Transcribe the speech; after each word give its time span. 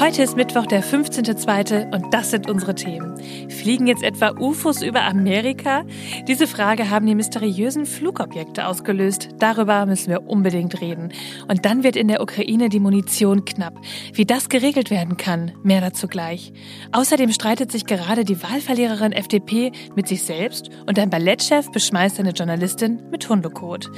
Heute 0.00 0.22
ist 0.22 0.36
Mittwoch, 0.36 0.66
der 0.66 0.84
15.02. 0.84 1.92
und 1.92 2.14
das 2.14 2.30
sind 2.30 2.48
unsere 2.48 2.76
Themen. 2.76 3.16
Fliegen 3.50 3.88
jetzt 3.88 4.04
etwa 4.04 4.30
UFOs 4.38 4.80
über 4.80 5.02
Amerika? 5.02 5.82
Diese 6.28 6.46
Frage 6.46 6.88
haben 6.88 7.04
die 7.04 7.16
mysteriösen 7.16 7.84
Flugobjekte 7.84 8.68
ausgelöst. 8.68 9.30
Darüber 9.40 9.86
müssen 9.86 10.10
wir 10.10 10.28
unbedingt 10.28 10.80
reden. 10.80 11.12
Und 11.48 11.64
dann 11.64 11.82
wird 11.82 11.96
in 11.96 12.06
der 12.06 12.22
Ukraine 12.22 12.68
die 12.68 12.78
Munition 12.78 13.44
knapp. 13.44 13.74
Wie 14.12 14.24
das 14.24 14.48
geregelt 14.48 14.92
werden 14.92 15.16
kann, 15.16 15.50
mehr 15.64 15.80
dazu 15.80 16.06
gleich. 16.06 16.52
Außerdem 16.92 17.32
streitet 17.32 17.72
sich 17.72 17.84
gerade 17.84 18.24
die 18.24 18.40
Wahlverliererin 18.40 19.10
FDP 19.10 19.72
mit 19.96 20.06
sich 20.06 20.22
selbst 20.22 20.70
und 20.86 20.96
ein 21.00 21.10
Ballettchef 21.10 21.72
beschmeißt 21.72 22.20
eine 22.20 22.30
Journalistin 22.30 23.02
mit 23.10 23.28
Hundekot. 23.28 23.90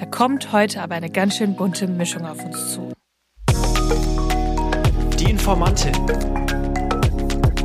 Da 0.00 0.06
kommt 0.06 0.50
heute 0.52 0.80
aber 0.80 0.94
eine 0.94 1.10
ganz 1.10 1.36
schön 1.36 1.56
bunte 1.56 1.88
Mischung 1.88 2.24
auf 2.24 2.42
uns 2.42 2.72
zu. 2.72 2.90
Informantin. 5.42 5.92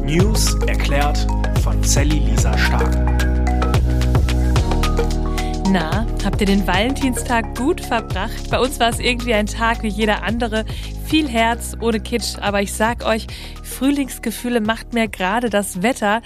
News 0.01 0.55
erklärt 0.65 1.27
von 1.61 1.83
Sally 1.83 2.17
Lisa 2.17 2.57
Stark. 2.57 2.91
Na, 5.69 6.07
habt 6.25 6.41
ihr 6.41 6.47
den 6.47 6.65
Valentinstag 6.65 7.55
gut 7.55 7.79
verbracht? 7.79 8.49
Bei 8.49 8.59
uns 8.59 8.79
war 8.79 8.89
es 8.89 8.97
irgendwie 8.97 9.35
ein 9.35 9.45
Tag 9.45 9.83
wie 9.83 9.89
jeder 9.89 10.23
andere. 10.23 10.65
Viel 11.05 11.29
Herz, 11.29 11.77
ohne 11.79 11.99
Kitsch, 11.99 12.39
aber 12.41 12.63
ich 12.63 12.73
sag 12.73 13.05
euch, 13.05 13.27
Frühlingsgefühle 13.61 14.59
macht 14.59 14.95
mir 14.95 15.07
gerade 15.07 15.51
das 15.51 15.83
Wetter. 15.83 16.23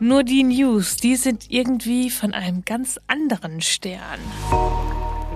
Nur 0.00 0.24
die 0.24 0.42
News, 0.42 0.96
die 0.96 1.16
sind 1.16 1.50
irgendwie 1.50 2.08
von 2.08 2.32
einem 2.32 2.64
ganz 2.64 2.98
anderen 3.08 3.60
Stern. 3.60 4.20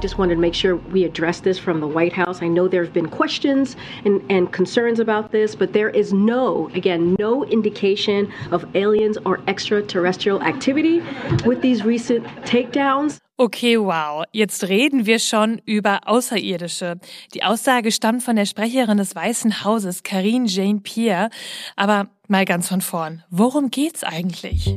Just 0.00 0.18
wanted 0.18 0.36
to 0.36 0.40
make 0.40 0.54
sure 0.54 0.76
we 0.76 1.04
address 1.04 1.40
this 1.40 1.58
from 1.58 1.80
the 1.80 1.86
White 1.86 2.12
House. 2.12 2.40
I 2.42 2.48
know 2.48 2.68
there 2.68 2.84
have 2.84 2.92
been 2.92 3.08
questions 3.08 3.76
and, 4.04 4.22
and 4.30 4.52
concerns 4.52 5.00
about 5.00 5.32
this, 5.32 5.56
but 5.56 5.72
there 5.72 5.90
is 5.90 6.12
no, 6.12 6.70
again, 6.74 7.16
no 7.18 7.44
indication 7.44 8.32
of 8.52 8.64
aliens 8.76 9.18
or 9.24 9.40
extraterrestrial 9.48 10.42
activity 10.42 11.02
with 11.44 11.62
these 11.62 11.84
recent 11.84 12.24
takedowns. 12.44 13.20
Okay, 13.40 13.76
wow. 13.76 14.24
Jetzt 14.32 14.64
reden 14.64 15.06
wir 15.06 15.20
schon 15.20 15.60
über 15.64 16.08
Außerirdische. 16.08 16.98
Die 17.34 17.44
Aussage 17.44 17.92
stammt 17.92 18.24
von 18.24 18.34
der 18.34 18.46
Sprecherin 18.46 18.98
des 18.98 19.14
Weißen 19.14 19.62
Hauses, 19.62 20.02
Karine 20.02 20.46
Jean-Pierre. 20.46 21.30
Aber 21.76 22.08
mal 22.26 22.44
ganz 22.44 22.66
von 22.66 22.80
vorn. 22.80 23.22
Worum 23.30 23.70
geht's 23.70 24.02
eigentlich? 24.02 24.74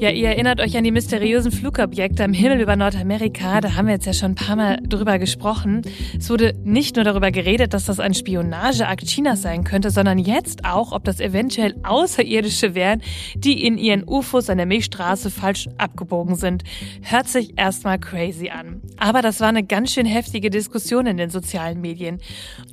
Ja, 0.00 0.10
ihr 0.10 0.28
erinnert 0.28 0.60
euch 0.60 0.76
an 0.76 0.84
die 0.84 0.92
mysteriösen 0.92 1.50
Flugobjekte 1.50 2.22
am 2.22 2.32
Himmel 2.32 2.60
über 2.60 2.76
Nordamerika. 2.76 3.60
Da 3.60 3.74
haben 3.74 3.86
wir 3.86 3.94
jetzt 3.94 4.06
ja 4.06 4.12
schon 4.12 4.30
ein 4.30 4.34
paar 4.36 4.54
Mal 4.54 4.78
drüber 4.80 5.18
gesprochen. 5.18 5.82
Es 6.16 6.30
wurde 6.30 6.54
nicht 6.62 6.94
nur 6.94 7.04
darüber 7.04 7.32
geredet, 7.32 7.74
dass 7.74 7.86
das 7.86 7.98
ein 7.98 8.14
Spionageakt 8.14 9.06
Chinas 9.06 9.42
sein 9.42 9.64
könnte, 9.64 9.90
sondern 9.90 10.18
jetzt 10.18 10.64
auch, 10.64 10.92
ob 10.92 11.02
das 11.02 11.18
eventuell 11.18 11.74
Außerirdische 11.82 12.76
wären, 12.76 13.02
die 13.34 13.66
in 13.66 13.76
ihren 13.76 14.04
UFOs 14.06 14.48
an 14.48 14.58
der 14.58 14.66
Milchstraße 14.66 15.32
falsch 15.32 15.68
abgebogen 15.78 16.36
sind. 16.36 16.62
Hört 17.02 17.26
sich 17.26 17.58
erstmal 17.58 17.98
crazy 17.98 18.50
an. 18.50 18.80
Aber 18.98 19.20
das 19.20 19.40
war 19.40 19.48
eine 19.48 19.64
ganz 19.64 19.92
schön 19.92 20.06
heftige 20.06 20.48
Diskussion 20.48 21.06
in 21.06 21.16
den 21.16 21.30
sozialen 21.30 21.80
Medien. 21.80 22.20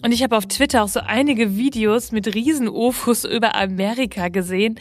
Und 0.04 0.12
ich 0.12 0.22
habe 0.22 0.38
auf 0.38 0.46
Twitter 0.46 0.84
auch 0.84 0.90
so 0.90 1.00
einige 1.00 1.58
Videos 1.58 2.12
mit 2.12 2.36
Riesen-UFOs 2.36 3.26
über 3.26 3.56
Amerika 3.56 4.28
gesehen. 4.28 4.76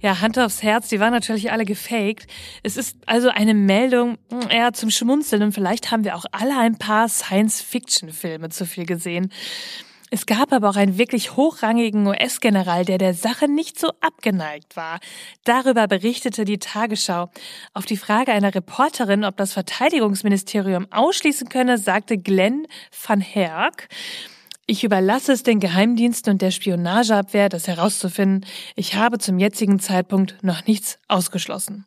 Ja, 0.00 0.20
Hand 0.20 0.38
aufs 0.38 0.62
Herz, 0.62 0.88
die 0.88 1.00
waren 1.00 1.12
natürlich 1.12 1.50
alle 1.50 1.64
gefährlich 1.64 1.87
gefaked. 1.88 2.26
Es 2.62 2.76
ist 2.76 2.96
also 3.06 3.28
eine 3.28 3.54
Meldung 3.54 4.18
hm, 4.30 4.48
eher 4.50 4.72
zum 4.72 4.90
Schmunzeln 4.90 5.42
und 5.42 5.52
vielleicht 5.52 5.90
haben 5.90 6.04
wir 6.04 6.16
auch 6.16 6.24
alle 6.32 6.56
ein 6.58 6.78
paar 6.78 7.08
Science-Fiction-Filme 7.08 8.48
zu 8.50 8.66
viel 8.66 8.86
gesehen. 8.86 9.30
Es 10.10 10.24
gab 10.24 10.54
aber 10.54 10.70
auch 10.70 10.76
einen 10.76 10.96
wirklich 10.96 11.36
hochrangigen 11.36 12.06
US-General, 12.06 12.82
der 12.86 12.96
der 12.96 13.12
Sache 13.12 13.46
nicht 13.46 13.78
so 13.78 13.90
abgeneigt 14.00 14.74
war. 14.74 15.00
Darüber 15.44 15.86
berichtete 15.86 16.46
die 16.46 16.58
Tagesschau. 16.58 17.28
Auf 17.74 17.84
die 17.84 17.98
Frage 17.98 18.32
einer 18.32 18.54
Reporterin, 18.54 19.24
ob 19.24 19.36
das 19.36 19.52
Verteidigungsministerium 19.52 20.86
ausschließen 20.90 21.50
könne, 21.50 21.76
sagte 21.76 22.16
Glenn 22.16 22.66
van 23.06 23.20
Herk, 23.20 23.88
ich 24.70 24.84
überlasse 24.84 25.32
es 25.32 25.42
den 25.42 25.60
Geheimdiensten 25.60 26.34
und 26.34 26.42
der 26.42 26.50
Spionageabwehr, 26.50 27.48
das 27.48 27.66
herauszufinden. 27.66 28.44
Ich 28.76 28.94
habe 28.94 29.18
zum 29.18 29.38
jetzigen 29.38 29.80
Zeitpunkt 29.80 30.36
noch 30.42 30.66
nichts 30.66 30.98
ausgeschlossen. 31.08 31.86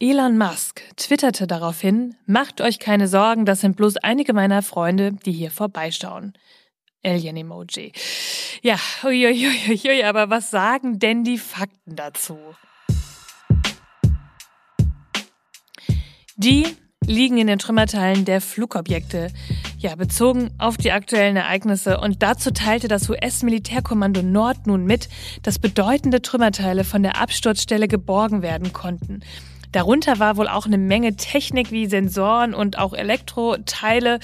Elon 0.00 0.36
Musk 0.36 0.82
twitterte 0.96 1.46
daraufhin, 1.46 2.16
macht 2.26 2.60
euch 2.60 2.80
keine 2.80 3.06
Sorgen, 3.06 3.44
das 3.44 3.60
sind 3.60 3.76
bloß 3.76 3.98
einige 3.98 4.32
meiner 4.32 4.62
Freunde, 4.62 5.12
die 5.12 5.30
hier 5.32 5.52
vorbeischauen. 5.52 6.32
Alien-Emoji. 7.04 7.92
Ja, 8.62 8.78
uiuiuiui, 9.04 10.02
aber 10.02 10.28
was 10.28 10.50
sagen 10.50 10.98
denn 10.98 11.22
die 11.22 11.38
Fakten 11.38 11.94
dazu? 11.94 12.36
Die 16.36 16.66
liegen 17.04 17.38
in 17.38 17.46
den 17.46 17.60
Trümmerteilen 17.60 18.24
der 18.24 18.40
Flugobjekte. 18.40 19.28
Ja, 19.80 19.94
bezogen 19.94 20.50
auf 20.58 20.76
die 20.76 20.90
aktuellen 20.90 21.36
Ereignisse. 21.36 22.00
Und 22.00 22.20
dazu 22.20 22.50
teilte 22.50 22.88
das 22.88 23.08
US-Militärkommando 23.08 24.22
Nord 24.22 24.66
nun 24.66 24.84
mit, 24.84 25.08
dass 25.44 25.60
bedeutende 25.60 26.20
Trümmerteile 26.20 26.82
von 26.82 27.04
der 27.04 27.20
Absturzstelle 27.20 27.86
geborgen 27.86 28.42
werden 28.42 28.72
konnten. 28.72 29.20
Darunter 29.70 30.18
war 30.18 30.36
wohl 30.36 30.48
auch 30.48 30.66
eine 30.66 30.78
Menge 30.78 31.14
Technik 31.14 31.70
wie 31.70 31.86
Sensoren 31.86 32.54
und 32.54 32.76
auch 32.76 32.92
Elektroteile. 32.92 34.18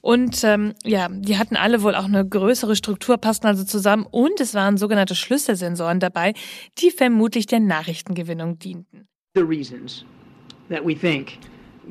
Und 0.00 0.42
ähm, 0.42 0.72
ja, 0.84 1.08
die 1.10 1.36
hatten 1.36 1.56
alle 1.56 1.82
wohl 1.82 1.94
auch 1.96 2.04
eine 2.04 2.26
größere 2.26 2.74
Struktur, 2.74 3.18
passten 3.18 3.46
also 3.46 3.64
zusammen. 3.64 4.06
Und 4.10 4.40
es 4.40 4.54
waren 4.54 4.78
sogenannte 4.78 5.14
Schlüsselsensoren 5.14 6.00
dabei, 6.00 6.32
die 6.78 6.90
vermutlich 6.90 7.44
der 7.44 7.60
Nachrichtengewinnung 7.60 8.58
dienten. 8.58 9.06
The 9.34 9.42
reasons 9.42 10.06
that 10.70 10.82
we 10.82 10.94
think 10.94 11.38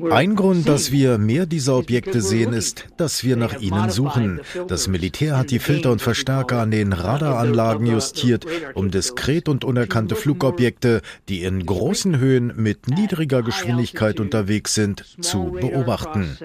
ein 0.10 0.36
Grund, 0.36 0.68
dass 0.68 0.92
wir 0.92 1.18
mehr 1.18 1.46
dieser 1.46 1.78
Objekte 1.78 2.22
sehen, 2.22 2.54
ist, 2.54 2.88
dass 2.98 3.24
wir 3.24 3.36
nach 3.36 3.60
ihnen 3.60 3.90
suchen. 3.90 4.42
Das 4.68 4.88
Militär 4.88 5.38
hat 5.38 5.52
die 5.52 5.60
Filter 5.60 5.92
und 5.92 6.02
Verstärker 6.02 6.62
an 6.62 6.72
den 6.72 6.94
Radaranlagen 6.94 7.86
justiert, 7.86 8.46
um 8.74 8.92
diskret 8.92 9.50
und 9.50 9.64
unerkannte 9.64 10.16
Flugobjekte, 10.16 11.02
die 11.30 11.44
in 11.44 11.66
großen 11.66 12.18
Höhen 12.18 12.54
mit 12.56 12.88
niedriger 12.88 13.44
Geschwindigkeit 13.44 14.20
unterwegs 14.20 14.74
sind, 14.74 15.06
zu 15.22 15.52
beobachten. 15.52 16.38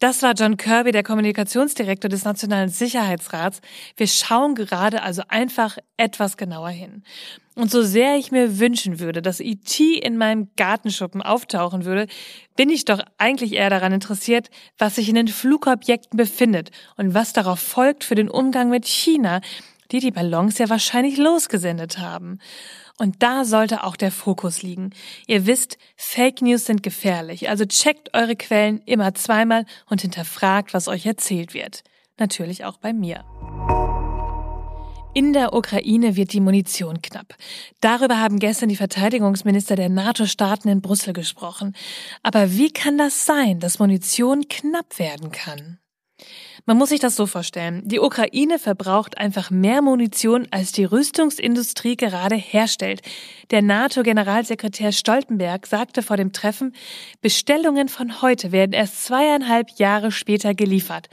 Das 0.00 0.22
war 0.22 0.34
John 0.34 0.58
Kirby, 0.58 0.92
der 0.92 1.02
Kommunikationsdirektor 1.02 2.10
des 2.10 2.24
Nationalen 2.24 2.68
Sicherheitsrats. 2.68 3.60
Wir 3.96 4.06
schauen 4.06 4.54
gerade 4.54 5.02
also 5.02 5.22
einfach 5.28 5.78
etwas 5.96 6.36
genauer 6.36 6.68
hin. 6.68 7.02
Und 7.54 7.70
so 7.70 7.82
sehr 7.82 8.16
ich 8.16 8.30
mir 8.30 8.58
wünschen 8.58 9.00
würde, 9.00 9.22
dass 9.22 9.40
IT 9.40 9.80
e 9.80 9.94
in 9.94 10.18
meinem 10.18 10.50
Gartenschuppen 10.56 11.22
auftauchen 11.22 11.86
würde, 11.86 12.06
bin 12.54 12.68
ich 12.68 12.84
doch 12.84 13.00
eigentlich 13.16 13.54
eher 13.54 13.70
daran 13.70 13.92
interessiert, 13.92 14.50
was 14.76 14.96
sich 14.96 15.08
in 15.08 15.14
den 15.14 15.28
Flugobjekten 15.28 16.18
befindet 16.18 16.70
und 16.98 17.14
was 17.14 17.32
darauf 17.32 17.58
folgt 17.58 18.04
für 18.04 18.14
den 18.14 18.28
Umgang 18.28 18.68
mit 18.68 18.86
China, 18.86 19.40
die 19.92 20.00
die 20.00 20.10
Ballons 20.10 20.58
ja 20.58 20.68
wahrscheinlich 20.68 21.16
losgesendet 21.16 21.98
haben. 21.98 22.38
Und 22.98 23.22
da 23.22 23.44
sollte 23.44 23.84
auch 23.84 23.96
der 23.96 24.10
Fokus 24.10 24.62
liegen. 24.62 24.90
Ihr 25.26 25.46
wisst, 25.46 25.76
Fake 25.96 26.40
News 26.42 26.64
sind 26.64 26.82
gefährlich, 26.82 27.48
also 27.48 27.64
checkt 27.66 28.14
eure 28.14 28.36
Quellen 28.36 28.80
immer 28.86 29.14
zweimal 29.14 29.66
und 29.88 30.00
hinterfragt, 30.00 30.72
was 30.72 30.88
euch 30.88 31.04
erzählt 31.04 31.52
wird. 31.52 31.82
Natürlich 32.18 32.64
auch 32.64 32.78
bei 32.78 32.92
mir. 32.92 33.24
In 35.16 35.32
der 35.32 35.54
Ukraine 35.54 36.14
wird 36.14 36.34
die 36.34 36.40
Munition 36.40 37.00
knapp. 37.00 37.36
Darüber 37.80 38.20
haben 38.20 38.38
gestern 38.38 38.68
die 38.68 38.76
Verteidigungsminister 38.76 39.74
der 39.74 39.88
NATO-Staaten 39.88 40.68
in 40.68 40.82
Brüssel 40.82 41.14
gesprochen. 41.14 41.74
Aber 42.22 42.52
wie 42.52 42.70
kann 42.70 42.98
das 42.98 43.24
sein, 43.24 43.58
dass 43.58 43.78
Munition 43.78 44.46
knapp 44.48 44.98
werden 44.98 45.32
kann? 45.32 45.78
Man 46.64 46.78
muss 46.78 46.88
sich 46.88 47.00
das 47.00 47.16
so 47.16 47.26
vorstellen. 47.26 47.82
Die 47.84 48.00
Ukraine 48.00 48.58
verbraucht 48.58 49.18
einfach 49.18 49.50
mehr 49.50 49.82
Munition, 49.82 50.48
als 50.50 50.72
die 50.72 50.84
Rüstungsindustrie 50.84 51.96
gerade 51.96 52.36
herstellt. 52.36 53.02
Der 53.50 53.62
NATO-Generalsekretär 53.62 54.92
Stoltenberg 54.92 55.66
sagte 55.66 56.02
vor 56.02 56.16
dem 56.16 56.32
Treffen, 56.32 56.74
Bestellungen 57.20 57.88
von 57.88 58.22
heute 58.22 58.52
werden 58.52 58.72
erst 58.72 59.04
zweieinhalb 59.04 59.70
Jahre 59.78 60.10
später 60.10 60.54
geliefert. 60.54 61.08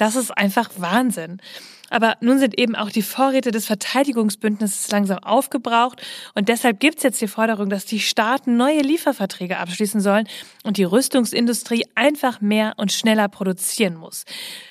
Das 0.00 0.16
ist 0.16 0.30
einfach 0.30 0.70
Wahnsinn. 0.78 1.42
Aber 1.90 2.16
nun 2.20 2.38
sind 2.38 2.58
eben 2.58 2.74
auch 2.74 2.88
die 2.88 3.02
Vorräte 3.02 3.50
des 3.50 3.66
Verteidigungsbündnisses 3.66 4.90
langsam 4.90 5.18
aufgebraucht 5.18 6.00
und 6.34 6.48
deshalb 6.48 6.80
gibt's 6.80 7.02
jetzt 7.02 7.20
die 7.20 7.28
Forderung, 7.28 7.68
dass 7.68 7.84
die 7.84 8.00
Staaten 8.00 8.56
neue 8.56 8.80
Lieferverträge 8.80 9.58
abschließen 9.58 10.00
sollen 10.00 10.26
und 10.62 10.78
die 10.78 10.84
Rüstungsindustrie 10.84 11.84
einfach 11.96 12.40
mehr 12.40 12.74
und 12.78 12.92
schneller 12.92 13.28
produzieren 13.28 13.96
muss. 13.96 14.24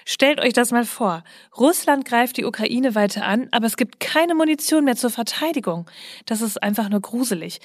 Stellt 0.04 0.40
euch 0.40 0.54
das 0.54 0.72
mal 0.72 0.86
vor. 0.86 1.24
Russland 1.56 2.06
greift 2.06 2.38
die 2.38 2.46
Ukraine 2.46 2.96
weiter 2.96 3.24
an, 3.25 3.50
aber 3.52 3.68
es 3.68 3.78
gibt 3.78 4.00
keine 4.00 4.34
Munition 4.34 4.86
mehr 4.86 4.96
zur 4.96 5.12
Verteidigung. 5.12 5.88
Das 6.25 6.42
ist 6.42 6.64
einfach 6.64 6.90
nur 6.90 7.02
gruselig. 7.02 7.60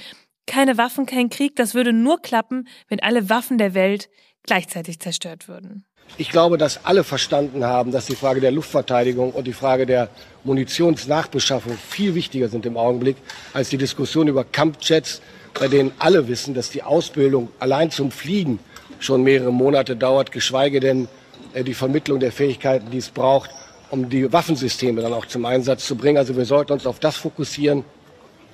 Keine 0.46 0.76
Waffen, 0.76 1.06
kein 1.06 1.30
Krieg, 1.30 1.56
das 1.56 1.72
würde 1.72 1.94
nur 1.94 2.20
klappen, 2.20 2.68
wenn 2.88 3.00
alle 3.00 3.30
Waffen 3.30 3.56
der 3.56 3.72
Welt 3.72 4.10
gleichzeitig 4.42 5.00
zerstört 5.00 5.48
würden. 5.48 5.86
Ich 6.16 6.30
glaube, 6.30 6.58
dass 6.58 6.84
alle 6.84 7.02
verstanden 7.02 7.64
haben, 7.64 7.90
dass 7.90 8.06
die 8.06 8.14
Frage 8.14 8.40
der 8.40 8.52
Luftverteidigung 8.52 9.32
und 9.32 9.48
die 9.48 9.52
Frage 9.52 9.84
der 9.84 10.08
Munitionsnachbeschaffung 10.44 11.76
viel 11.88 12.14
wichtiger 12.14 12.48
sind 12.48 12.66
im 12.66 12.76
Augenblick 12.76 13.16
als 13.52 13.70
die 13.70 13.78
Diskussion 13.78 14.28
über 14.28 14.44
Kampfjets, 14.44 15.20
bei 15.54 15.66
denen 15.66 15.90
alle 15.98 16.28
wissen, 16.28 16.54
dass 16.54 16.70
die 16.70 16.84
Ausbildung 16.84 17.48
allein 17.58 17.90
zum 17.90 18.12
Fliegen 18.12 18.60
schon 19.00 19.24
mehrere 19.24 19.52
Monate 19.52 19.96
dauert, 19.96 20.30
geschweige 20.30 20.78
denn 20.78 21.08
äh, 21.52 21.64
die 21.64 21.74
Vermittlung 21.74 22.20
der 22.20 22.30
Fähigkeiten, 22.30 22.92
die 22.92 22.98
es 22.98 23.08
braucht, 23.08 23.50
um 23.90 24.08
die 24.08 24.32
Waffensysteme 24.32 25.02
dann 25.02 25.12
auch 25.12 25.26
zum 25.26 25.44
Einsatz 25.44 25.84
zu 25.84 25.96
bringen. 25.96 26.18
Also 26.18 26.36
wir 26.36 26.44
sollten 26.44 26.72
uns 26.72 26.86
auf 26.86 27.00
das 27.00 27.16
fokussieren, 27.16 27.84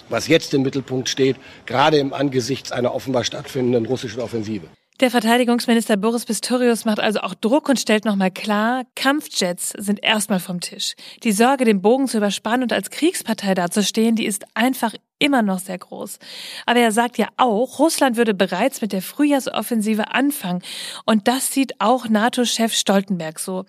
was 0.08 0.28
jetzt 0.28 0.54
im 0.54 0.62
Mittelpunkt 0.62 1.10
steht, 1.10 1.36
gerade 1.66 1.98
im 1.98 2.14
Angesichts 2.14 2.72
einer 2.72 2.94
offenbar 2.94 3.24
stattfindenden 3.24 3.84
russischen 3.84 4.20
Offensive. 4.20 4.66
Der 5.00 5.10
Verteidigungsminister 5.10 5.96
Boris 5.96 6.26
Pistorius 6.26 6.84
macht 6.84 7.00
also 7.00 7.20
auch 7.20 7.32
Druck 7.32 7.70
und 7.70 7.80
stellt 7.80 8.04
nochmal 8.04 8.30
klar, 8.30 8.84
Kampfjets 8.94 9.72
sind 9.78 10.02
erstmal 10.02 10.40
vom 10.40 10.60
Tisch. 10.60 10.94
Die 11.22 11.32
Sorge, 11.32 11.64
den 11.64 11.80
Bogen 11.80 12.06
zu 12.06 12.18
überspannen 12.18 12.64
und 12.64 12.72
als 12.74 12.90
Kriegspartei 12.90 13.54
dazustehen, 13.54 14.14
die 14.14 14.26
ist 14.26 14.44
einfach 14.52 14.92
immer 15.20 15.42
noch 15.42 15.60
sehr 15.60 15.78
groß. 15.78 16.18
Aber 16.66 16.80
er 16.80 16.90
sagt 16.90 17.16
ja 17.18 17.28
auch, 17.36 17.78
Russland 17.78 18.16
würde 18.16 18.34
bereits 18.34 18.80
mit 18.80 18.92
der 18.92 19.02
Frühjahrsoffensive 19.02 20.12
anfangen. 20.12 20.62
Und 21.04 21.28
das 21.28 21.52
sieht 21.52 21.80
auch 21.80 22.08
NATO-Chef 22.08 22.74
Stoltenberg 22.74 23.38
so. 23.38 23.64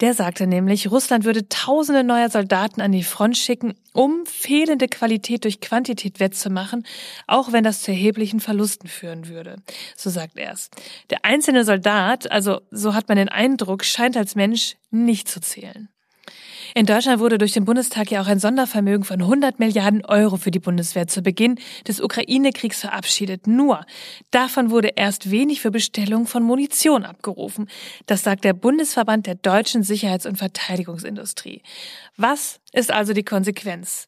Der 0.00 0.12
sagte 0.12 0.46
nämlich, 0.46 0.90
Russland 0.90 1.24
würde 1.24 1.48
tausende 1.48 2.04
neuer 2.04 2.28
Soldaten 2.28 2.82
an 2.82 2.92
die 2.92 3.02
Front 3.02 3.38
schicken, 3.38 3.74
um 3.94 4.26
fehlende 4.26 4.88
Qualität 4.88 5.44
durch 5.44 5.60
Quantität 5.60 6.20
wettzumachen, 6.20 6.86
auch 7.26 7.52
wenn 7.52 7.64
das 7.64 7.80
zu 7.80 7.92
erheblichen 7.92 8.40
Verlusten 8.40 8.88
führen 8.88 9.28
würde. 9.28 9.56
So 9.96 10.10
sagt 10.10 10.36
er 10.36 10.52
es. 10.52 10.70
Der 11.08 11.24
einzelne 11.24 11.64
Soldat, 11.64 12.30
also 12.30 12.60
so 12.70 12.94
hat 12.94 13.08
man 13.08 13.16
den 13.16 13.30
Eindruck, 13.30 13.84
scheint 13.84 14.18
als 14.18 14.34
Mensch 14.34 14.76
nicht 14.90 15.28
zu 15.28 15.40
zählen. 15.40 15.88
In 16.76 16.84
Deutschland 16.84 17.20
wurde 17.20 17.38
durch 17.38 17.52
den 17.52 17.64
Bundestag 17.64 18.10
ja 18.10 18.20
auch 18.20 18.26
ein 18.26 18.38
Sondervermögen 18.38 19.02
von 19.02 19.22
100 19.22 19.58
Milliarden 19.58 20.04
Euro 20.04 20.36
für 20.36 20.50
die 20.50 20.58
Bundeswehr 20.58 21.06
zu 21.06 21.22
Beginn 21.22 21.58
des 21.88 22.02
Ukraine-Kriegs 22.02 22.80
verabschiedet. 22.80 23.46
Nur 23.46 23.86
davon 24.30 24.70
wurde 24.70 24.88
erst 24.94 25.30
wenig 25.30 25.62
für 25.62 25.70
Bestellung 25.70 26.26
von 26.26 26.42
Munition 26.42 27.06
abgerufen. 27.06 27.70
Das 28.04 28.24
sagt 28.24 28.44
der 28.44 28.52
Bundesverband 28.52 29.26
der 29.26 29.36
deutschen 29.36 29.84
Sicherheits- 29.84 30.26
und 30.26 30.36
Verteidigungsindustrie. 30.36 31.62
Was 32.18 32.60
ist 32.74 32.92
also 32.92 33.14
die 33.14 33.24
Konsequenz? 33.24 34.06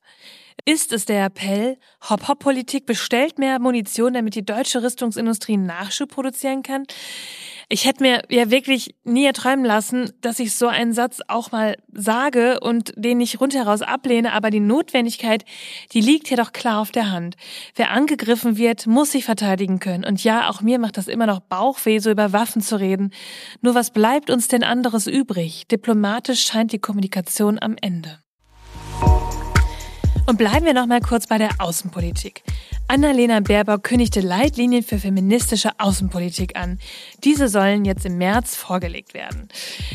Ist 0.67 0.93
es 0.93 1.07
der 1.07 1.25
Appell, 1.25 1.79
Hop-Hop-Politik 2.11 2.85
bestellt 2.85 3.39
mehr 3.39 3.59
Munition, 3.61 4.13
damit 4.13 4.35
die 4.35 4.45
deutsche 4.45 4.83
Rüstungsindustrie 4.83 5.57
Nachschub 5.57 6.11
produzieren 6.11 6.63
kann? 6.63 6.85
Ich 7.71 7.85
hätte 7.85 8.03
mir 8.03 8.23
ja 8.31 8.51
wirklich 8.51 8.95
nie 9.05 9.27
erträumen 9.27 9.65
lassen, 9.65 10.11
dass 10.23 10.39
ich 10.39 10.55
so 10.55 10.69
einen 10.69 10.95
Satz 10.95 11.21
auch 11.29 11.53
mal 11.53 11.77
sage 11.93 12.61
und 12.61 12.95
den 12.97 13.19
nicht 13.19 13.43
rundheraus 13.43 13.83
ablehne, 13.83 14.33
aber 14.33 14.49
die 14.49 14.61
Notwendigkeit, 14.61 15.45
die 15.93 16.01
liegt 16.01 16.29
hier 16.29 16.39
doch 16.39 16.55
klar 16.55 16.81
auf 16.81 16.93
der 16.93 17.11
Hand. 17.11 17.37
Wer 17.75 17.91
angegriffen 17.91 18.57
wird, 18.57 18.87
muss 18.87 19.13
sich 19.13 19.27
verteidigen 19.27 19.81
können. 19.81 20.07
Und 20.07 20.25
ja, 20.25 20.49
auch 20.49 20.63
mir 20.63 20.79
macht 20.79 20.97
das 20.97 21.09
immer 21.09 21.27
noch 21.27 21.41
Bauchweh, 21.41 21.99
so 21.99 22.11
über 22.11 22.33
Waffen 22.33 22.63
zu 22.63 22.81
reden. 22.81 23.13
Nur 23.61 23.75
was 23.75 23.91
bleibt 23.91 24.31
uns 24.31 24.49
denn 24.49 24.65
anderes 24.65 25.07
übrig? 25.07 25.69
Diplomatisch 25.69 26.47
scheint 26.47 26.73
die 26.73 26.79
Kommunikation 26.79 27.59
am 27.61 27.77
Ende. 27.83 28.21
Und 30.27 30.39
bleiben 30.39 30.65
wir 30.65 30.75
noch 30.75 30.87
mal 30.87 31.01
kurz 31.01 31.27
bei 31.27 31.37
der 31.37 31.51
Außenpolitik. 31.59 32.45
Annalena 32.91 33.41
Baerbock 33.41 33.83
kündigte 33.83 34.21
Leitlinien 34.21 34.83
für 34.83 34.97
feministische 34.97 35.73
Außenpolitik 35.77 36.57
an. 36.57 36.79
Diese 37.23 37.49
sollen 37.49 37.85
jetzt 37.85 38.07
im 38.07 38.17
März 38.17 38.57
vorgelegt 38.57 39.13
werden. 39.13 39.49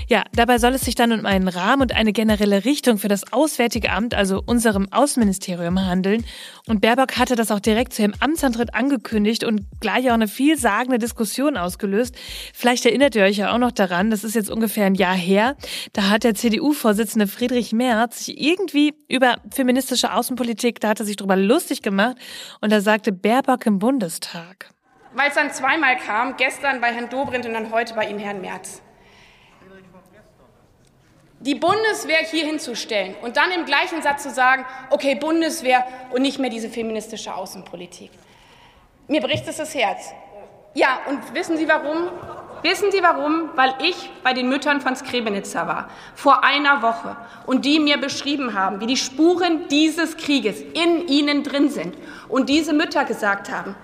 Ja, 0.07 0.25
dabei 0.35 0.59
soll 0.59 0.73
es 0.73 0.81
sich 0.81 0.93
dann 0.93 1.11
um 1.11 1.25
einen 1.25 1.47
Rahmen 1.47 1.81
und 1.81 1.95
eine 1.95 2.13
generelle 2.13 2.65
Richtung 2.65 2.99
für 2.99 3.07
das 3.07 3.33
Auswärtige 3.33 3.89
Amt, 3.89 4.13
also 4.13 4.43
unserem 4.45 4.93
Außenministerium, 4.93 5.83
handeln. 5.83 6.23
Und 6.67 6.81
Baerbock 6.81 7.17
hatte 7.17 7.35
das 7.35 7.49
auch 7.49 7.59
direkt 7.59 7.93
zu 7.93 8.03
ihrem 8.03 8.13
Amtsantritt 8.19 8.75
angekündigt 8.75 9.43
und 9.43 9.65
gleich 9.79 10.07
auch 10.09 10.13
eine 10.13 10.27
vielsagende 10.27 10.99
Diskussion 10.99 11.57
ausgelöst. 11.57 12.13
Vielleicht 12.53 12.85
erinnert 12.85 13.15
ihr 13.15 13.23
euch 13.23 13.37
ja 13.37 13.55
auch 13.55 13.57
noch 13.57 13.71
daran, 13.71 14.11
das 14.11 14.23
ist 14.23 14.35
jetzt 14.35 14.51
ungefähr 14.51 14.85
ein 14.85 14.93
Jahr 14.93 15.15
her. 15.15 15.57
Da 15.93 16.11
hat 16.11 16.23
der 16.23 16.35
CDU-Vorsitzende 16.35 17.25
Friedrich 17.25 17.73
Merz 17.73 18.25
sich 18.25 18.39
irgendwie 18.39 18.93
über 19.07 19.37
feministische 19.51 20.13
Außenpolitik, 20.13 20.79
da 20.79 20.89
hat 20.89 20.99
er 20.99 21.07
sich 21.07 21.15
drüber 21.15 21.35
lustig 21.35 21.81
gemacht 21.81 22.17
und 22.61 22.71
da 22.71 22.82
sagte 22.83 23.11
Baerbock 23.11 23.65
im 23.65 23.79
Bundestag. 23.79 24.69
Weil 25.13 25.29
es 25.29 25.35
dann 25.35 25.51
zweimal 25.51 25.97
kam, 25.97 26.37
gestern 26.37 26.81
bei 26.81 26.93
Herrn 26.93 27.09
Dobrindt 27.09 27.45
und 27.45 27.53
dann 27.53 27.71
heute 27.71 27.93
bei 27.93 28.07
Ihnen, 28.07 28.19
Herrn 28.19 28.41
Merz. 28.41 28.81
Die 31.39 31.55
Bundeswehr 31.55 32.19
hier 32.19 32.45
hinzustellen 32.45 33.15
und 33.21 33.35
dann 33.35 33.51
im 33.51 33.65
gleichen 33.65 34.01
Satz 34.01 34.23
zu 34.23 34.31
sagen, 34.31 34.65
okay, 34.91 35.15
Bundeswehr 35.15 35.85
und 36.11 36.21
nicht 36.21 36.39
mehr 36.39 36.49
diese 36.49 36.69
feministische 36.69 37.33
Außenpolitik. 37.35 38.11
Mir 39.07 39.19
bricht 39.19 39.47
es 39.47 39.57
das 39.57 39.75
Herz. 39.75 40.13
Ja, 40.73 41.01
und 41.07 41.33
wissen 41.33 41.57
Sie 41.57 41.67
warum? 41.67 42.09
Wissen 42.63 42.91
Sie 42.91 43.03
warum? 43.03 43.49
Weil 43.55 43.75
ich 43.81 44.09
bei 44.23 44.33
den 44.33 44.47
Müttern 44.47 44.79
von 44.79 44.95
Skrebenitzer 44.95 45.67
war, 45.67 45.89
vor 46.15 46.45
einer 46.45 46.81
Woche, 46.81 47.17
und 47.45 47.65
die 47.65 47.77
mir 47.77 47.97
beschrieben 47.97 48.53
haben, 48.53 48.79
wie 48.79 48.87
die 48.87 48.95
Spuren 48.95 49.67
dieses 49.67 50.15
Krieges 50.15 50.61
in 50.61 51.07
ihnen 51.09 51.43
drin 51.43 51.69
sind. 51.69 51.97
Und 52.29 52.47
diese 52.47 52.71
Mütter 52.71 53.03
gesagt 53.03 53.51
haben, 53.51 53.75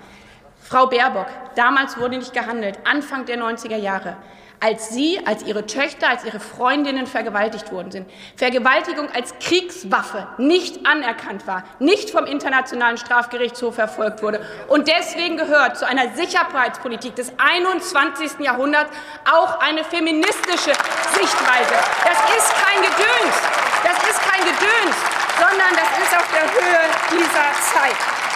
Frau 0.61 0.87
Baerbock, 0.87 1.27
damals 1.55 1.97
wurde 1.97 2.17
nicht 2.17 2.33
gehandelt, 2.33 2.79
Anfang 2.85 3.25
der 3.25 3.37
90er 3.37 3.75
Jahre 3.75 4.15
als 4.59 4.89
sie, 4.89 5.19
als 5.25 5.43
ihre 5.43 5.65
Töchter, 5.65 6.09
als 6.09 6.25
ihre 6.25 6.39
Freundinnen 6.39 7.07
vergewaltigt 7.07 7.71
worden 7.71 7.91
sind. 7.91 8.09
Vergewaltigung 8.35 9.09
als 9.13 9.33
Kriegswaffe 9.39 10.27
nicht 10.37 10.85
anerkannt 10.85 11.47
war, 11.47 11.63
nicht 11.79 12.09
vom 12.09 12.25
Internationalen 12.25 12.97
Strafgerichtshof 12.97 13.75
verfolgt 13.75 14.21
wurde. 14.21 14.45
Und 14.67 14.87
deswegen 14.87 15.37
gehört 15.37 15.77
zu 15.77 15.87
einer 15.87 16.13
Sicherheitspolitik 16.15 17.15
des 17.15 17.31
21. 17.37 18.39
Jahrhunderts 18.39 18.91
auch 19.31 19.59
eine 19.59 19.83
feministische 19.83 20.73
Sichtweise. 21.13 21.75
Das 22.03 22.19
ist 22.37 22.53
kein 22.55 22.81
Gedöns, 22.81 23.35
das 23.83 24.09
ist 24.09 24.21
kein 24.21 24.41
Gedöns, 24.41 24.95
sondern 25.39 25.73
das 25.73 26.03
ist 26.03 26.17
auf 26.17 26.27
der 26.33 26.43
Höhe 26.43 26.89
dieser 27.11 27.53
Zeit. 27.73 28.28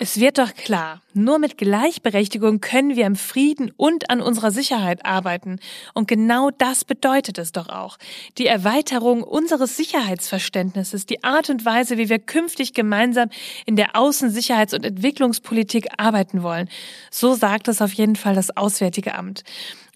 Es 0.00 0.20
wird 0.20 0.38
doch 0.38 0.54
klar, 0.54 1.02
nur 1.12 1.40
mit 1.40 1.58
Gleichberechtigung 1.58 2.60
können 2.60 2.94
wir 2.94 3.04
am 3.04 3.16
Frieden 3.16 3.72
und 3.76 4.10
an 4.10 4.20
unserer 4.20 4.52
Sicherheit 4.52 5.04
arbeiten. 5.04 5.58
Und 5.92 6.06
genau 6.06 6.50
das 6.56 6.84
bedeutet 6.84 7.36
es 7.36 7.50
doch 7.50 7.68
auch. 7.68 7.98
Die 8.38 8.46
Erweiterung 8.46 9.24
unseres 9.24 9.76
Sicherheitsverständnisses, 9.76 11.04
die 11.06 11.24
Art 11.24 11.50
und 11.50 11.64
Weise, 11.64 11.98
wie 11.98 12.08
wir 12.08 12.20
künftig 12.20 12.74
gemeinsam 12.74 13.28
in 13.66 13.74
der 13.74 13.96
Außensicherheits- 13.96 14.76
und 14.76 14.84
Entwicklungspolitik 14.84 15.88
arbeiten 15.96 16.44
wollen. 16.44 16.68
So 17.10 17.34
sagt 17.34 17.66
es 17.66 17.82
auf 17.82 17.92
jeden 17.92 18.14
Fall 18.14 18.36
das 18.36 18.56
Auswärtige 18.56 19.16
Amt. 19.16 19.42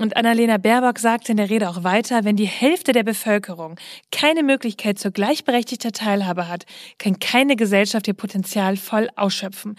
Und 0.03 0.17
Annalena 0.17 0.57
Baerbock 0.57 0.99
sagte 0.99 1.31
in 1.31 1.37
der 1.37 1.49
Rede 1.49 1.71
auch 1.71 1.85
weiter, 1.85 2.25
wenn 2.25 2.35
die 2.35 2.45
Hälfte 2.45 2.91
der 2.91 3.05
Bevölkerung 3.05 3.77
keine 4.11 4.43
Möglichkeit 4.43 4.99
zur 4.99 5.13
gleichberechtigter 5.13 5.93
Teilhabe 5.93 6.49
hat, 6.49 6.67
kann 6.99 7.21
keine 7.21 7.55
Gesellschaft 7.55 8.09
ihr 8.09 8.15
Potenzial 8.15 8.77
voll 8.77 9.11
ausschöpfen. 9.15 9.77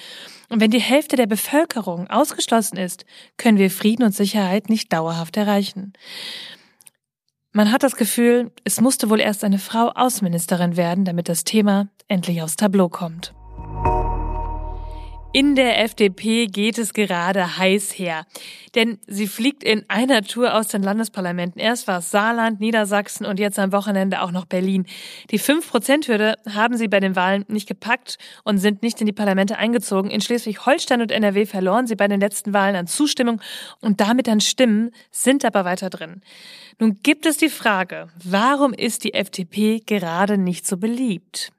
Und 0.48 0.62
wenn 0.62 0.72
die 0.72 0.80
Hälfte 0.80 1.18
der 1.18 1.28
Bevölkerung 1.28 2.10
ausgeschlossen 2.10 2.78
ist, 2.78 3.04
können 3.36 3.58
wir 3.58 3.70
Frieden 3.70 4.04
und 4.04 4.16
Sicherheit 4.16 4.70
nicht 4.70 4.94
dauerhaft 4.94 5.36
erreichen. 5.36 5.92
Man 7.52 7.74
hat 7.74 7.84
das 7.84 7.98
Gefühl, 7.98 8.50
es 8.64 8.80
musste 8.80 9.10
wohl 9.10 9.20
erst 9.20 9.44
eine 9.44 9.60
Frau 9.60 9.90
Außenministerin 9.90 10.78
werden, 10.78 11.04
damit 11.04 11.28
das 11.28 11.44
Thema 11.44 11.90
endlich 12.08 12.42
aufs 12.42 12.56
Tableau 12.56 12.88
kommt. 12.88 13.34
In 15.36 15.56
der 15.56 15.82
FDP 15.82 16.46
geht 16.46 16.78
es 16.78 16.94
gerade 16.94 17.58
heiß 17.58 17.98
her. 17.98 18.28
Denn 18.76 19.00
sie 19.08 19.26
fliegt 19.26 19.64
in 19.64 19.84
einer 19.88 20.22
Tour 20.22 20.54
aus 20.54 20.68
den 20.68 20.84
Landesparlamenten. 20.84 21.60
Erst 21.60 21.88
war 21.88 21.98
es 21.98 22.12
Saarland, 22.12 22.60
Niedersachsen 22.60 23.26
und 23.26 23.40
jetzt 23.40 23.58
am 23.58 23.72
Wochenende 23.72 24.22
auch 24.22 24.32
noch 24.32 24.46
Berlin. 24.46 24.86
Die 25.32 25.40
5-Prozent-Hürde 25.40 26.36
haben 26.54 26.78
sie 26.78 26.88
bei 26.88 27.00
den 27.00 27.16
Wahlen 27.16 27.46
nicht 27.48 27.68
gepackt 27.68 28.20
und 28.44 28.60
sind 28.60 28.84
nicht 28.84 29.02
in 29.02 29.08
die 29.08 29.12
Parlamente 29.12 29.58
eingezogen. 29.58 30.12
In 30.12 30.22
Schleswig-Holstein 30.22 31.02
und 31.02 31.12
NRW 31.12 31.48
verloren 31.48 31.88
sie 31.88 31.96
bei 31.96 32.08
den 32.08 32.20
letzten 32.20 32.54
Wahlen 32.54 32.76
an 32.76 32.86
Zustimmung 32.86 33.42
und 33.82 34.02
damit 34.02 34.30
an 34.30 34.40
Stimmen, 34.40 34.92
sind 35.10 35.46
aber 35.46 35.66
weiter 35.66 35.90
drin. 35.90 36.22
Nun 36.78 37.00
gibt 37.02 37.26
es 37.26 37.38
die 37.38 37.50
Frage, 37.50 38.10
warum 38.24 38.72
ist 38.72 39.04
die 39.04 39.16
FDP 39.16 39.82
gerade 39.84 40.38
nicht 40.38 40.68
so 40.68 40.78
beliebt? 40.78 41.52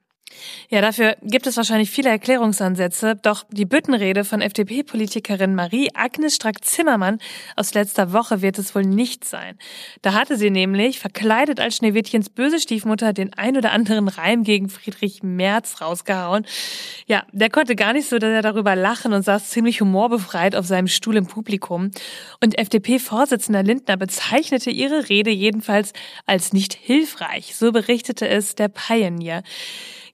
Ja, 0.68 0.80
dafür 0.80 1.16
gibt 1.22 1.46
es 1.46 1.56
wahrscheinlich 1.56 1.90
viele 1.90 2.10
Erklärungsansätze, 2.10 3.14
doch 3.14 3.44
die 3.50 3.64
Büttenrede 3.64 4.24
von 4.24 4.40
FDP-Politikerin 4.40 5.54
Marie-Agnes 5.54 6.34
Strack-Zimmermann 6.34 7.18
aus 7.56 7.74
letzter 7.74 8.12
Woche 8.12 8.42
wird 8.42 8.58
es 8.58 8.74
wohl 8.74 8.82
nicht 8.82 9.24
sein. 9.24 9.56
Da 10.02 10.14
hatte 10.14 10.36
sie 10.36 10.50
nämlich, 10.50 10.98
verkleidet 10.98 11.60
als 11.60 11.76
Schneewittchens 11.76 12.30
böse 12.30 12.58
Stiefmutter, 12.58 13.12
den 13.12 13.32
ein 13.34 13.56
oder 13.56 13.72
anderen 13.72 14.08
Reim 14.08 14.42
gegen 14.42 14.68
Friedrich 14.68 15.22
Merz 15.22 15.80
rausgehauen. 15.80 16.46
Ja, 17.06 17.24
der 17.32 17.50
konnte 17.50 17.76
gar 17.76 17.92
nicht 17.92 18.08
so 18.08 18.18
dass 18.18 18.30
er 18.30 18.42
darüber 18.42 18.74
lachen 18.74 19.12
und 19.12 19.22
saß 19.22 19.50
ziemlich 19.50 19.80
humorbefreit 19.80 20.56
auf 20.56 20.66
seinem 20.66 20.88
Stuhl 20.88 21.16
im 21.16 21.26
Publikum. 21.26 21.90
Und 22.40 22.58
FDP-Vorsitzender 22.58 23.62
Lindner 23.62 23.96
bezeichnete 23.96 24.70
ihre 24.70 25.08
Rede 25.08 25.30
jedenfalls 25.30 25.92
als 26.26 26.52
nicht 26.52 26.74
hilfreich. 26.74 27.54
So 27.54 27.72
berichtete 27.72 28.26
es 28.28 28.54
der 28.54 28.68
Pioneer. 28.68 29.42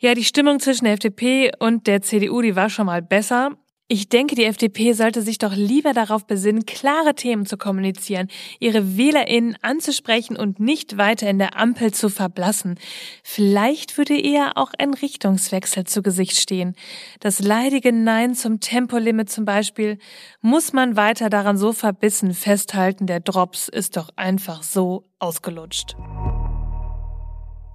Ja, 0.02 0.14
die 0.14 0.24
Stimmung 0.24 0.60
zwischen 0.60 0.86
der 0.86 0.94
FDP 0.94 1.50
und 1.58 1.86
der 1.86 2.00
CDU, 2.00 2.40
die 2.40 2.56
war 2.56 2.70
schon 2.70 2.86
mal 2.86 3.02
besser. 3.02 3.50
Ich 3.86 4.08
denke, 4.08 4.34
die 4.34 4.44
FDP 4.44 4.94
sollte 4.94 5.20
sich 5.20 5.36
doch 5.36 5.54
lieber 5.54 5.92
darauf 5.92 6.26
besinnen, 6.26 6.64
klare 6.64 7.14
Themen 7.14 7.44
zu 7.44 7.58
kommunizieren, 7.58 8.28
ihre 8.60 8.96
WählerInnen 8.96 9.58
anzusprechen 9.60 10.38
und 10.38 10.58
nicht 10.58 10.96
weiter 10.96 11.28
in 11.28 11.38
der 11.38 11.58
Ampel 11.58 11.92
zu 11.92 12.08
verblassen. 12.08 12.78
Vielleicht 13.22 13.98
würde 13.98 14.18
eher 14.18 14.56
auch 14.56 14.70
ein 14.78 14.94
Richtungswechsel 14.94 15.84
zu 15.84 16.00
Gesicht 16.02 16.40
stehen. 16.40 16.76
Das 17.18 17.40
leidige 17.40 17.92
Nein 17.92 18.34
zum 18.34 18.60
Tempolimit 18.60 19.28
zum 19.28 19.44
Beispiel. 19.44 19.98
Muss 20.40 20.72
man 20.72 20.96
weiter 20.96 21.28
daran 21.28 21.58
so 21.58 21.74
verbissen 21.74 22.32
festhalten, 22.32 23.06
der 23.06 23.20
Drops 23.20 23.68
ist 23.68 23.98
doch 23.98 24.08
einfach 24.16 24.62
so 24.62 25.04
ausgelutscht. 25.18 25.94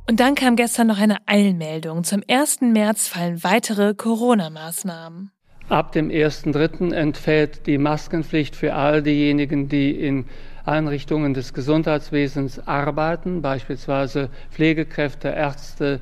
Und 0.07 0.19
dann 0.19 0.35
kam 0.35 0.55
gestern 0.55 0.85
noch 0.85 0.99
eine 0.99 1.17
Eilmeldung. 1.25 2.03
Zum 2.03 2.21
1. 2.27 2.61
März 2.61 3.07
fallen 3.07 3.43
weitere 3.43 3.95
Corona-Maßnahmen. 3.95 5.31
Ab 5.67 5.93
dem 5.93 6.09
1.3. 6.09 6.93
entfällt 6.93 7.65
die 7.65 7.79
Maskenpflicht 7.79 8.55
für 8.55 8.75
all 8.75 9.01
diejenigen, 9.01 9.67
die 9.67 9.89
in 9.89 10.25
Einrichtungen 10.63 11.33
des 11.33 11.55
Gesundheitswesens 11.55 12.67
arbeiten, 12.67 13.41
beispielsweise 13.41 14.29
Pflegekräfte, 14.51 15.29
Ärzte. 15.29 16.01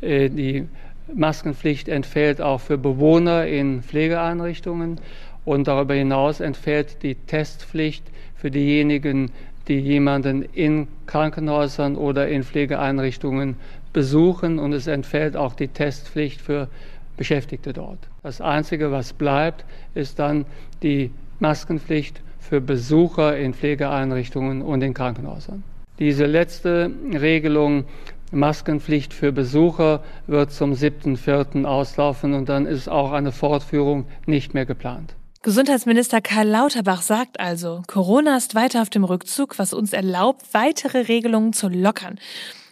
Äh, 0.00 0.30
die 0.30 0.66
Maskenpflicht 1.14 1.88
entfällt 1.88 2.40
auch 2.40 2.60
für 2.60 2.76
Bewohner 2.76 3.46
in 3.46 3.82
Pflegeeinrichtungen 3.82 5.00
und 5.44 5.68
darüber 5.68 5.94
hinaus 5.94 6.40
entfällt 6.40 7.04
die 7.04 7.14
Testpflicht 7.14 8.04
für 8.34 8.50
diejenigen, 8.50 9.30
die 9.68 9.78
jemanden 9.78 10.42
in 10.42 10.88
Krankenhäusern 11.06 11.96
oder 11.96 12.28
in 12.28 12.42
Pflegeeinrichtungen 12.42 13.56
besuchen 13.92 14.58
und 14.58 14.72
es 14.72 14.86
entfällt 14.86 15.36
auch 15.36 15.54
die 15.54 15.68
Testpflicht 15.68 16.40
für 16.40 16.68
Beschäftigte 17.16 17.72
dort. 17.72 17.98
Das 18.22 18.40
Einzige, 18.40 18.90
was 18.90 19.12
bleibt, 19.12 19.64
ist 19.94 20.18
dann 20.18 20.46
die 20.82 21.10
Maskenpflicht 21.38 22.20
für 22.40 22.60
Besucher 22.60 23.36
in 23.36 23.54
Pflegeeinrichtungen 23.54 24.62
und 24.62 24.82
in 24.82 24.94
Krankenhäusern. 24.94 25.62
Diese 25.98 26.26
letzte 26.26 26.90
Regelung 27.12 27.84
Maskenpflicht 28.32 29.14
für 29.14 29.32
Besucher 29.32 30.02
wird 30.26 30.50
zum 30.50 30.72
7.4. 30.72 31.64
auslaufen 31.64 32.34
und 32.34 32.48
dann 32.48 32.66
ist 32.66 32.88
auch 32.88 33.12
eine 33.12 33.30
Fortführung 33.30 34.06
nicht 34.26 34.54
mehr 34.54 34.66
geplant. 34.66 35.14
Gesundheitsminister 35.44 36.22
Karl 36.22 36.48
Lauterbach 36.48 37.02
sagt 37.02 37.38
also, 37.38 37.82
Corona 37.86 38.38
ist 38.38 38.54
weiter 38.54 38.80
auf 38.80 38.88
dem 38.88 39.04
Rückzug, 39.04 39.58
was 39.58 39.74
uns 39.74 39.92
erlaubt, 39.92 40.42
weitere 40.52 41.00
Regelungen 41.00 41.52
zu 41.52 41.68
lockern. 41.68 42.18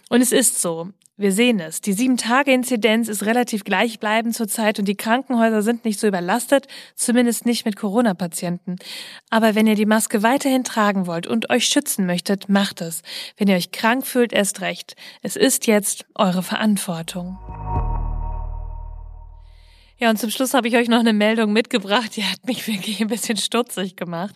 Und 0.08 0.22
es 0.22 0.32
ist 0.32 0.62
so. 0.62 0.88
Wir 1.18 1.32
sehen 1.32 1.60
es. 1.60 1.82
Die 1.82 1.92
Sieben-Tage-Inzidenz 1.92 3.08
ist 3.08 3.26
relativ 3.26 3.64
gleichbleibend 3.64 4.34
zurzeit 4.34 4.78
und 4.78 4.86
die 4.86 4.96
Krankenhäuser 4.96 5.60
sind 5.60 5.84
nicht 5.84 6.00
so 6.00 6.06
überlastet, 6.06 6.66
zumindest 6.94 7.44
nicht 7.44 7.66
mit 7.66 7.76
Corona-Patienten. 7.76 8.76
Aber 9.28 9.54
wenn 9.54 9.66
ihr 9.66 9.74
die 9.74 9.84
Maske 9.84 10.22
weiterhin 10.22 10.64
tragen 10.64 11.06
wollt 11.06 11.26
und 11.26 11.50
euch 11.50 11.66
schützen 11.66 12.06
möchtet, 12.06 12.48
macht 12.48 12.80
es. 12.80 13.02
Wenn 13.36 13.48
ihr 13.48 13.56
euch 13.56 13.72
krank 13.72 14.06
fühlt, 14.06 14.32
erst 14.32 14.62
recht. 14.62 14.96
Es 15.20 15.36
ist 15.36 15.66
jetzt 15.66 16.06
eure 16.14 16.42
Verantwortung. 16.42 17.38
Ja, 20.02 20.10
und 20.10 20.16
zum 20.16 20.30
Schluss 20.30 20.52
habe 20.52 20.66
ich 20.66 20.76
euch 20.76 20.88
noch 20.88 20.98
eine 20.98 21.12
Meldung 21.12 21.52
mitgebracht, 21.52 22.16
die 22.16 22.24
hat 22.24 22.44
mich 22.44 22.66
wirklich 22.66 23.00
ein 23.00 23.06
bisschen 23.06 23.36
stutzig 23.36 23.94
gemacht. 23.94 24.34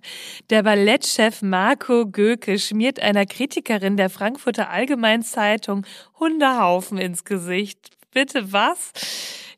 Der 0.48 0.62
Ballettchef 0.62 1.42
Marco 1.42 2.06
Göke 2.06 2.56
schmiert 2.60 3.00
einer 3.00 3.26
Kritikerin 3.26 3.96
der 3.96 4.08
Frankfurter 4.08 4.70
Allgemeinzeitung 4.70 5.84
Hundehaufen 6.20 6.98
ins 6.98 7.24
Gesicht. 7.24 7.90
Bitte 8.12 8.52
was? 8.52 8.92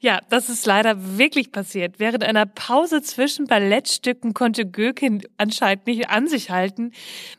Ja, 0.01 0.21
das 0.31 0.49
ist 0.49 0.65
leider 0.65 1.19
wirklich 1.19 1.51
passiert. 1.51 1.99
Während 1.99 2.23
einer 2.23 2.47
Pause 2.47 3.03
zwischen 3.03 3.47
Ballettstücken 3.47 4.33
konnte 4.33 4.65
Göken 4.65 5.23
anscheinend 5.39 5.89
nicht 5.89 6.09
an 6.09 6.29
sich 6.29 6.51
halten. 6.51 6.93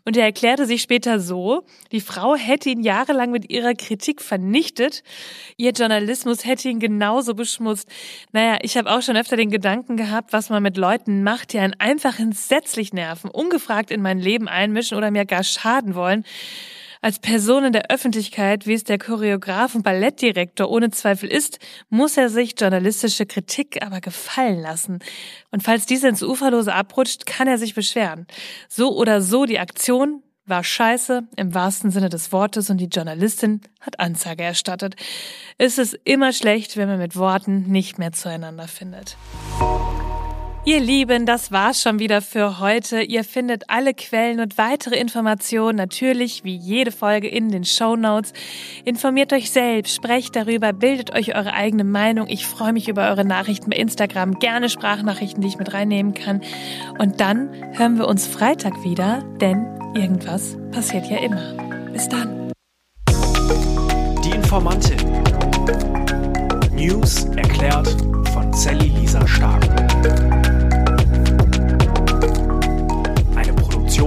Und 0.04 0.18
er 0.18 0.26
erklärte 0.26 0.66
sich 0.66 0.82
später 0.82 1.22
so, 1.22 1.66
die 1.94 2.02
Frau 2.02 2.36
hätte 2.36 2.70
ihn 2.70 2.84
jahrelang 2.84 3.32
mit 3.32 3.50
ihrer 3.50 3.76
Kritik 3.76 4.22
vernichtet. 4.22 5.04
Ihr 5.56 5.72
Journalismus 5.72 6.44
hätte 6.44 6.68
ihn 6.68 6.82
genauso 6.82 7.34
beschmutzt. 7.34 7.88
Naja, 8.34 8.58
ich 8.62 8.76
habe 8.76 8.92
auch 8.92 9.02
schon 9.02 9.16
öfter 9.16 9.38
den 9.38 9.52
Gedanken 9.52 9.96
gehabt, 9.96 10.34
was 10.34 10.50
man 10.50 10.62
mit 10.62 10.76
Leuten 10.76 11.24
macht, 11.24 11.54
die 11.54 11.60
einen 11.60 11.76
einfach 11.80 12.20
entsetzlich 12.20 12.92
nerven, 12.92 13.30
ungefragt 13.30 13.90
in 13.90 14.02
mein 14.02 14.20
Leben 14.20 14.50
einmischen 14.50 14.98
oder 14.98 15.12
mir 15.12 15.26
gar 15.26 15.46
schaden 15.46 15.96
wollen. 15.96 16.26
Als 17.02 17.20
Person 17.20 17.64
in 17.64 17.72
der 17.72 17.90
Öffentlichkeit, 17.90 18.68
wie 18.68 18.74
es 18.74 18.84
der 18.84 18.98
Choreograf 18.98 19.74
und 19.74 19.84
Ballettdirektor 19.84 20.70
ohne 20.70 20.90
Zweifel 20.90 21.30
ist, 21.30 21.60
muss 21.90 22.18
er 22.18 22.30
sich 22.30 22.60
journalistische 22.60 23.26
Kritik 23.26 23.82
aber 23.82 24.02
gefallen 24.02 24.60
lassen. 24.60 25.00
Und 25.50 25.64
falls 25.64 25.86
diese 25.86 26.10
ins 26.10 26.22
Uferlose 26.22 26.74
abrutscht, 26.74 27.26
kann 27.26 27.48
er 27.48 27.58
sich 27.58 27.74
beschweren. 27.74 28.28
So 28.68 28.98
oder 28.98 29.22
so, 29.22 29.46
die 29.46 29.60
Aktion 29.60 30.24
war 30.46 30.62
scheiße 30.62 31.24
im 31.38 31.54
wahrsten 31.54 31.90
Sinne 31.90 32.10
des 32.10 32.34
Wortes 32.34 32.70
und 32.70 32.80
die 32.80 32.88
Journalistin 32.88 33.62
hat 33.80 34.00
Anzeige 34.02 34.44
erstattet. 34.44 34.96
Es 35.58 35.78
ist 35.78 35.98
immer 36.04 36.34
schlecht, 36.34 36.76
wenn 36.76 36.90
man 36.90 37.00
mit 37.00 37.16
Worten 37.16 37.72
nicht 37.72 37.98
mehr 37.98 38.12
zueinander 38.12 38.68
findet. 38.68 39.16
Ihr 40.70 40.80
Lieben, 40.80 41.26
das 41.26 41.52
war's 41.52 41.82
schon 41.82 41.98
wieder 41.98 42.22
für 42.22 42.60
heute. 42.60 43.02
Ihr 43.02 43.24
findet 43.24 43.64
alle 43.70 43.96
Quellen 43.96 44.40
und 44.40 44.60
weitere 44.60 45.00
Informationen 45.00 45.76
natürlich 45.76 46.44
wie 46.44 46.56
jede 46.56 46.92
Folge 46.92 47.28
in 47.28 47.50
den 47.50 47.66
Show 47.66 47.96
Notes. 47.96 48.34
Informiert 48.86 49.34
euch 49.34 49.50
selbst, 49.50 49.96
sprecht 49.96 50.36
darüber, 50.36 50.72
bildet 50.72 51.12
euch 51.12 51.36
eure 51.36 51.54
eigene 51.54 51.84
Meinung. 51.84 52.28
Ich 52.28 52.46
freue 52.46 52.72
mich 52.72 52.88
über 52.88 53.10
eure 53.10 53.26
Nachrichten 53.26 53.72
bei 53.72 53.78
Instagram, 53.78 54.38
gerne 54.38 54.70
Sprachnachrichten, 54.70 55.42
die 55.42 55.48
ich 55.48 55.58
mit 55.58 55.74
reinnehmen 55.74 56.14
kann. 56.14 56.42
Und 57.00 57.20
dann 57.20 57.50
hören 57.76 57.98
wir 57.98 58.08
uns 58.08 58.28
Freitag 58.28 58.84
wieder, 58.84 59.24
denn 59.42 59.66
irgendwas 59.96 60.56
passiert 60.72 61.10
ja 61.10 61.18
immer. 61.18 61.90
Bis 61.92 62.08
dann. 62.10 62.52
Die 64.24 64.36
Informantin. 64.36 65.00
News 66.76 67.26
erklärt 67.36 67.90
von 68.36 68.54
Sally 68.54 68.90
Lisa 68.90 69.28
Stark. 69.28 69.79